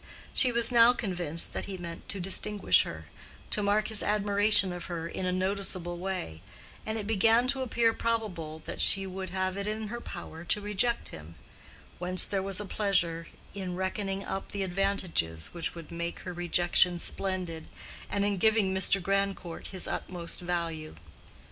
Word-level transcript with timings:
She 0.33 0.51
was 0.51 0.71
now 0.71 0.93
convinced 0.93 1.53
that 1.53 1.65
he 1.65 1.77
meant 1.77 2.09
to 2.09 2.19
distinguish 2.19 2.81
her, 2.81 3.05
to 3.51 3.61
mark 3.61 3.89
his 3.89 4.01
admiration 4.01 4.73
of 4.73 4.85
her 4.85 5.07
in 5.07 5.27
a 5.27 5.31
noticeable 5.31 5.99
way; 5.99 6.41
and 6.87 6.97
it 6.97 7.05
began 7.05 7.47
to 7.49 7.61
appear 7.61 7.93
probable 7.93 8.63
that 8.65 8.81
she 8.81 9.05
would 9.05 9.29
have 9.29 9.57
it 9.57 9.67
in 9.67 9.89
her 9.89 10.01
power 10.01 10.43
to 10.43 10.59
reject 10.59 11.09
him, 11.09 11.35
whence 11.99 12.25
there 12.25 12.41
was 12.41 12.59
a 12.59 12.65
pleasure 12.65 13.27
in 13.53 13.75
reckoning 13.75 14.25
up 14.25 14.49
the 14.51 14.63
advantages 14.63 15.49
which 15.53 15.75
would 15.75 15.91
make 15.91 16.21
her 16.21 16.33
rejection 16.33 16.97
splendid, 16.97 17.67
and 18.09 18.25
in 18.25 18.37
giving 18.37 18.73
Mr. 18.73 18.99
Grandcourt 18.99 19.67
his 19.67 19.87
utmost 19.87 20.39
value. 20.39 20.95